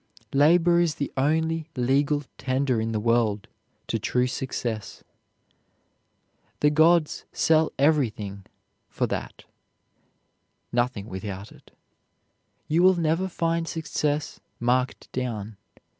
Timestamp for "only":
1.15-1.69